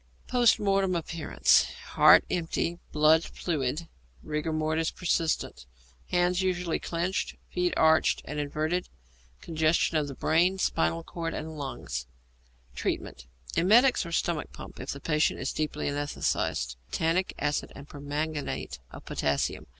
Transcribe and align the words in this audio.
Post 0.27 0.59
Mortem 0.59 0.95
Appearances. 0.95 1.71
Heart 1.93 2.25
empty, 2.31 2.79
blood 2.91 3.23
fluid, 3.23 3.87
rigor 4.23 4.51
mortis 4.51 4.89
persistent. 4.89 5.67
Hands 6.07 6.41
usually 6.41 6.79
clenched; 6.79 7.35
feet 7.51 7.71
arched 7.77 8.23
and 8.25 8.39
inverted. 8.39 8.89
Congestion 9.41 9.97
of 9.97 10.19
brain, 10.19 10.57
spinal 10.57 11.03
cord, 11.03 11.35
and 11.35 11.55
lungs. 11.55 12.07
Treatment. 12.73 13.27
Emetics 13.55 14.03
or 14.03 14.11
stomach 14.11 14.51
pump 14.51 14.79
if 14.79 14.89
the 14.89 14.99
patient 14.99 15.39
is 15.39 15.53
deeply 15.53 15.87
anæsthetized. 15.87 16.77
Tannic 16.91 17.35
acid 17.37 17.71
and 17.75 17.87
permanganate 17.87 18.79
of 18.89 19.05
potassium. 19.05 19.67